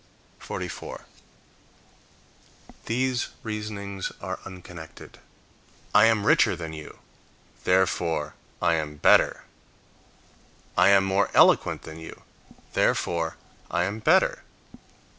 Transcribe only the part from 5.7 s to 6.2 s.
"I